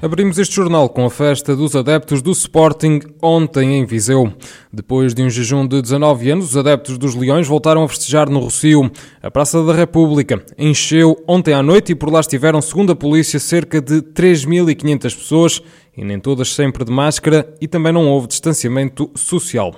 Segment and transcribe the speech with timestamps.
[0.00, 4.32] Abrimos este jornal com a festa dos adeptos do Sporting ontem em Viseu.
[4.72, 8.38] Depois de um jejum de 19 anos, os adeptos dos Leões voltaram a festejar no
[8.38, 8.88] Rocio.
[9.20, 13.40] A Praça da República encheu ontem à noite e por lá estiveram, segundo a polícia,
[13.40, 15.62] cerca de 3.500 pessoas
[15.96, 19.74] e nem todas sempre de máscara e também não houve distanciamento social.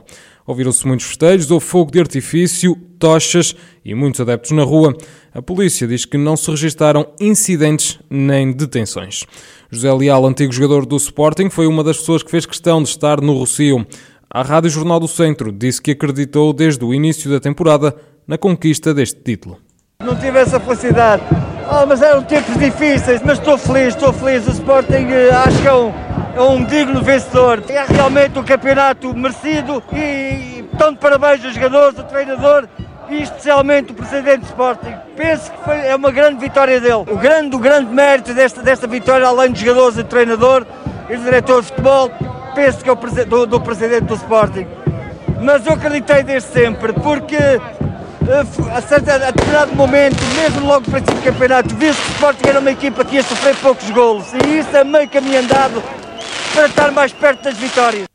[0.47, 4.97] Ouviram-se muitos festejos, houve fogo de artifício, tochas e muitos adeptos na rua.
[5.35, 9.25] A polícia diz que não se registaram incidentes nem detenções.
[9.71, 13.21] José Leal, antigo jogador do Sporting, foi uma das pessoas que fez questão de estar
[13.21, 13.87] no Rocio.
[14.29, 17.97] A Rádio Jornal do Centro disse que acreditou desde o início da temporada
[18.29, 19.59] na conquista deste título.
[20.01, 21.23] Não tive essa felicidade.
[21.71, 24.47] Oh, mas eram tempos difíceis, mas estou feliz, estou feliz.
[24.47, 25.93] O Sporting eh, acho que é um,
[26.35, 27.63] é um digno vencedor.
[27.69, 32.69] É realmente um campeonato merecido e, tanto parabéns aos jogadores, ao treinador
[33.11, 34.95] e especialmente o presidente do Sporting.
[35.17, 37.05] Penso que foi, é uma grande vitória dele.
[37.09, 40.65] O grande, o grande mérito desta, desta vitória, além dos jogadores e do treinador
[41.09, 42.11] e do diretor de futebol,
[42.55, 44.67] penso que é o do, do presidente do Sporting.
[45.43, 47.61] Mas eu acreditei desde sempre, porque eh,
[48.73, 52.49] a, certa, a determinado momento, mesmo logo no princípio do campeonato, viu-se que o Sporting
[52.49, 55.83] era uma equipa que ia sofrer poucos golos e isso é meio caminho andado
[56.55, 58.10] para estar mais perto das vitórias.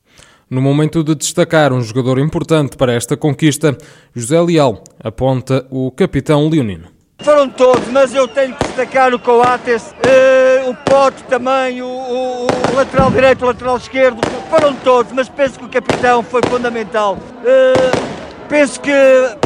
[0.48, 3.76] No momento de destacar um jogador importante para esta conquista,
[4.14, 6.86] José Leal aponta o capitão leonino.
[7.18, 12.46] Foram todos, mas eu tenho que destacar o Coates, uh, o Pote também, o, o,
[12.46, 17.14] o, lateral direito, o lateral esquerdo, foram todos, mas penso que o capitão foi fundamental.
[17.14, 18.92] Uh, penso que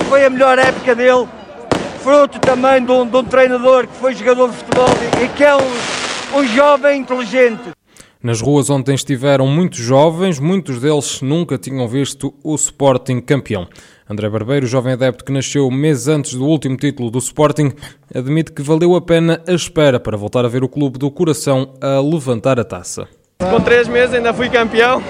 [0.07, 1.27] foi a melhor época dele,
[2.03, 4.89] fruto também de um, de um treinador que foi jogador de futebol
[5.25, 7.71] e que é um, um jovem inteligente.
[8.23, 13.67] Nas ruas ontem estiveram muitos jovens, muitos deles nunca tinham visto o Sporting campeão.
[14.07, 17.73] André Barbeiro, jovem adepto que nasceu meses antes do último título do Sporting,
[18.15, 21.73] admite que valeu a pena a espera para voltar a ver o clube do coração
[21.81, 23.09] a levantar a taça.
[23.39, 25.03] Com três meses ainda fui campeão,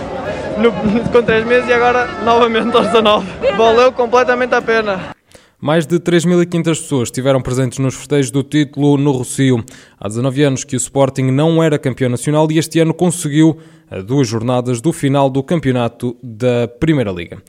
[0.57, 0.71] no,
[1.11, 3.27] com três meses e agora novamente aos 19.
[3.57, 5.20] Valeu completamente a pena.
[5.61, 9.63] Mais de 3.500 pessoas estiveram presentes nos festejos do título no Rocio.
[9.99, 13.59] Há 19 anos que o Sporting não era campeão nacional e este ano conseguiu
[13.91, 17.43] a duas jornadas do final do campeonato da Primeira Liga.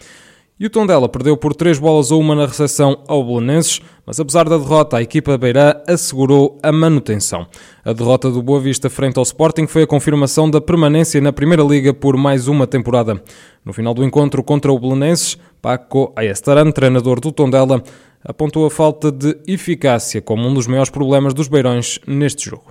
[0.62, 4.48] E o Tondela perdeu por 3 bolas a uma na recepção ao Belenenses, mas apesar
[4.48, 7.48] da derrota, a equipa beirã assegurou a manutenção.
[7.84, 11.64] A derrota do Boa Vista frente ao Sporting foi a confirmação da permanência na Primeira
[11.64, 13.20] Liga por mais uma temporada.
[13.66, 17.82] No final do encontro contra o Belenenses, Paco Ayestaran, treinador do Tondela,
[18.24, 22.66] apontou a falta de eficácia como um dos maiores problemas dos beirões neste jogo.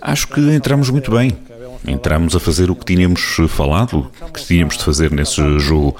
[0.00, 1.32] Acho que entramos muito bem.
[1.86, 5.96] Entramos a fazer o que tínhamos falado que tínhamos de fazer nesse jogo.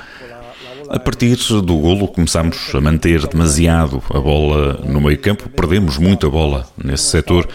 [0.89, 6.27] A partir do golo começámos a manter demasiado a bola no meio campo, perdemos muito
[6.27, 7.49] a bola nesse setor.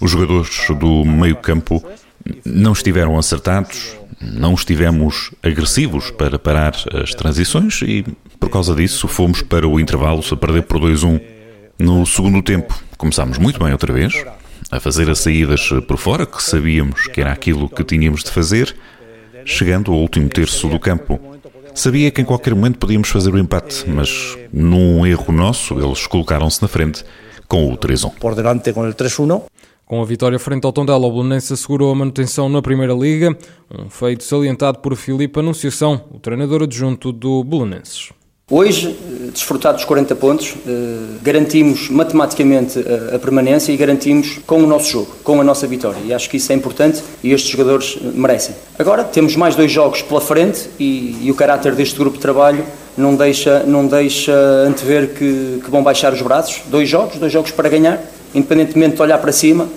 [0.00, 1.82] Os jogadores do meio campo
[2.44, 8.04] não estiveram acertados, não estivemos agressivos para parar as transições e
[8.38, 11.20] por causa disso fomos para o intervalo a perder por 2-1.
[11.78, 14.12] No segundo tempo começámos muito bem outra vez,
[14.72, 18.74] a fazer as saídas por fora, que sabíamos que era aquilo que tínhamos de fazer,
[19.44, 21.20] chegando ao último terço do campo.
[21.74, 26.62] Sabia que em qualquer momento podíamos fazer o empate, mas num erro nosso, eles colocaram-se
[26.62, 27.04] na frente
[27.46, 28.14] com o 3-1.
[28.18, 29.42] Por delante com o 3-1.
[29.84, 33.36] Com a vitória frente ao Tondela, o Belenense assegurou a manutenção na Primeira Liga,
[33.78, 38.10] um feito salientado por Filipe Anunciação, o treinador adjunto do Belenenses.
[38.54, 40.70] Hoje, eh, desfrutados dos 40 pontos, eh,
[41.22, 45.98] garantimos matematicamente a permanência e garantimos com o nosso jogo, com a nossa vitória.
[46.04, 48.54] E acho que isso é importante e estes jogadores eh, merecem.
[48.78, 52.62] Agora, temos mais dois jogos pela frente e, e o caráter deste grupo de trabalho
[52.94, 54.34] não deixa, não deixa
[54.66, 56.60] antever que, que vão baixar os braços.
[56.66, 58.04] Dois jogos, dois jogos para ganhar.
[58.34, 59.68] Independentemente de olhar para cima,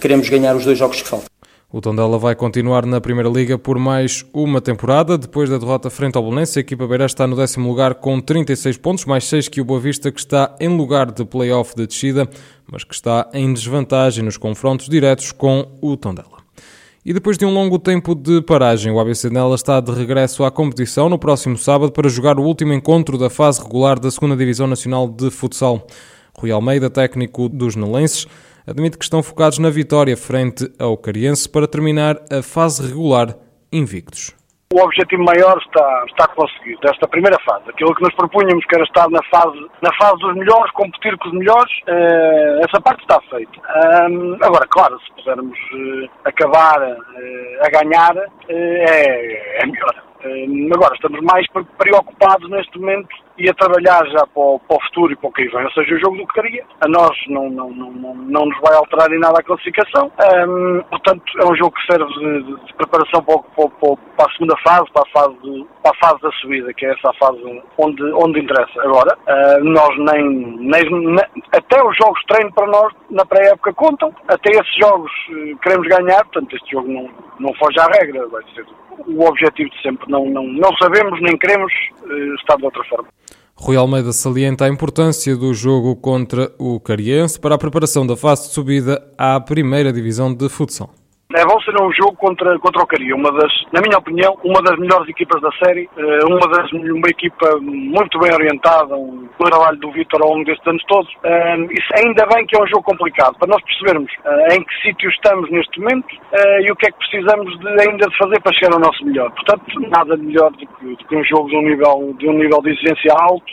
[0.00, 1.31] queremos ganhar os dois jogos que faltam.
[1.72, 5.16] O Tondela vai continuar na Primeira Liga por mais uma temporada.
[5.16, 8.76] Depois da derrota frente ao Belenense, a equipa beira está no décimo lugar com 36
[8.76, 12.28] pontos, mais 6 que o Boa Vista, que está em lugar de play-off de descida,
[12.70, 16.42] mas que está em desvantagem nos confrontos diretos com o Tondela.
[17.06, 20.50] E depois de um longo tempo de paragem, o ABC Nela está de regresso à
[20.50, 24.66] competição no próximo sábado para jogar o último encontro da fase regular da 2 Divisão
[24.66, 25.86] Nacional de Futsal.
[26.38, 28.26] Rui Almeida, técnico dos Nelenses,
[28.66, 33.36] admite que estão focados na vitória frente ao Cariense para terminar a fase regular
[33.72, 34.34] invictos.
[34.72, 37.68] O objetivo maior está, está conseguido, desta primeira fase.
[37.68, 41.28] Aquilo que nos propunhamos, que era estar na fase, na fase dos melhores, competir com
[41.28, 43.52] os melhores, eh, essa parte está feita.
[44.08, 48.16] Um, agora, claro, se pudermos eh, acabar eh, a ganhar,
[48.48, 50.11] é, é melhor.
[50.74, 51.46] Agora, estamos mais
[51.78, 53.08] preocupados neste momento
[53.38, 55.64] e a trabalhar já para o, para o, futuro e para o que vem.
[55.64, 58.60] Ou seja, o jogo do que queria, a nós não, não, não, não, não nos
[58.60, 60.12] vai alterar em nada a classificação.
[60.46, 64.32] Um, portanto, é um jogo que serve de, de, de preparação para, para, para, a
[64.32, 67.62] segunda fase, para a fase, de, para a fase da subida, que é essa fase
[67.78, 68.82] onde, onde interessa.
[68.82, 70.22] Agora, uh, nós nem,
[70.58, 74.14] nem, nem, Até os jogos de treino para nós, na pré-época, contam.
[74.28, 77.08] Até esses jogos uh, queremos ganhar, portanto, este jogo não,
[77.40, 78.28] não foge à regra.
[78.28, 78.66] Vai ser
[79.06, 80.10] o objetivo de sempre.
[80.10, 81.72] Não, não, não sabemos nem queremos
[82.02, 83.08] uh, estar de outra forma.
[83.54, 88.48] Rui Almeida salienta a importância do jogo contra o Cariense para a preparação da fase
[88.48, 90.90] de subida à primeira divisão de futsal.
[91.34, 94.60] É bom ser um jogo contra, contra o Caria, uma das, na minha opinião, uma
[94.60, 99.78] das melhores equipas da série, eh, uma, das, uma equipa muito bem orientada, um trabalho
[99.78, 101.10] do Vitor ao longo destes anos todos.
[101.24, 104.74] Eh, isso ainda bem que é um jogo complicado, para nós percebermos eh, em que
[104.82, 106.06] sítio estamos neste momento
[106.60, 109.30] e o que é que precisamos de, ainda de fazer para chegar ao nosso melhor.
[109.30, 112.60] Portanto, nada melhor do que, do que um jogo de um, nível, de um nível
[112.60, 113.52] de exigência alto,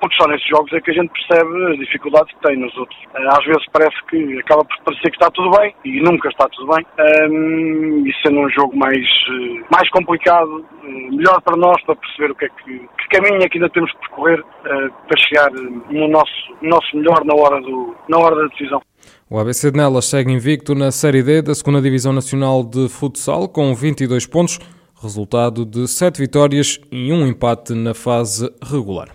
[0.00, 2.98] porque só nesses jogos é que a gente percebe as dificuldades que tem nos outros.
[3.14, 6.72] Às vezes parece que acaba por parecer que está tudo bem e nunca está tudo
[6.72, 11.96] bem um, e sendo um jogo mais, eh, mais complicado, eh, melhor para nós para
[11.96, 15.20] perceber o que é que, que caminho é que ainda temos que percorrer uh, para
[15.20, 16.32] chegar no nosso,
[16.62, 18.80] nosso melhor na hora, do, na hora da decisão.
[19.28, 23.48] O ABC de Nelas segue invicto na Série D da 2 Divisão Nacional de Futsal
[23.48, 24.58] com 22 pontos,
[25.02, 29.08] resultado de 7 vitórias e um empate na fase regular.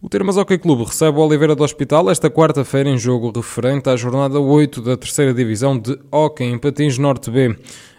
[0.00, 3.96] O Termas Hockey Clube recebe o Oliveira do Hospital esta quarta-feira em jogo referente à
[3.96, 7.56] jornada 8 da terceira divisão de Hockey em Patins Norte B.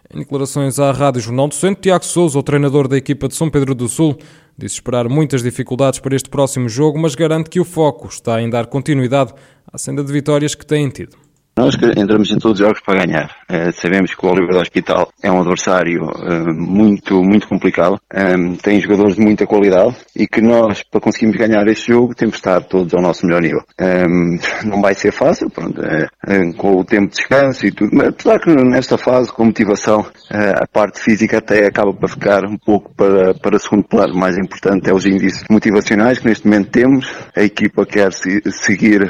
[0.10, 3.50] Em declarações à Rádio Jornal do Centro, Tiago Souza, o treinador da equipa de São
[3.50, 4.18] Pedro do Sul,
[4.57, 8.50] disse esperar muitas dificuldades para este próximo jogo, mas garante que o foco está em
[8.50, 9.34] dar continuidade
[9.69, 11.18] à senda de vitórias que têm tido.
[11.60, 13.36] Nós entramos em todos os jogos para ganhar.
[13.52, 18.00] Uh, sabemos que o Oliver do Hospital é um adversário uh, muito, muito complicado.
[18.16, 22.16] Um, ehm, tem jogadores de muita qualidade e que nós, para conseguirmos ganhar este jogo,
[22.16, 23.62] temos de estar todos ao nosso melhor nível.
[23.78, 24.40] Um,
[24.70, 28.40] não vai ser fácil, pronto, uh, com o tempo de descanso e tudo, mas apesar
[28.40, 33.34] que nesta fase, com motivação, a parte física até acaba para ficar um pouco para,
[33.34, 34.14] para segundo plano.
[34.14, 37.12] O mais importante é os índices motivacionais que neste momento temos.
[37.36, 39.02] A equipa quer se, seguir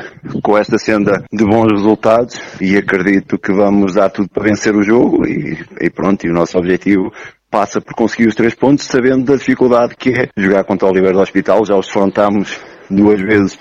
[0.41, 4.83] com esta senda de bons resultados e acredito que vamos dar tudo para vencer o
[4.83, 7.11] jogo e, e pronto, e o nosso objetivo
[7.49, 11.15] passa por conseguir os três pontos, sabendo da dificuldade que é jogar contra o Oliveira
[11.15, 11.65] do Hospital.
[11.65, 12.59] Já os defrontámos
[12.89, 13.57] duas vezes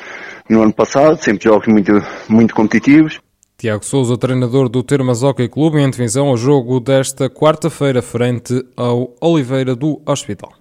[0.48, 1.92] no ano passado, sempre jogos muito,
[2.28, 3.20] muito competitivos.
[3.56, 9.14] Tiago Souza, treinador do Termas Hockey Clube, em divisão ao jogo desta quarta-feira frente ao
[9.20, 10.57] Oliveira do Hospital.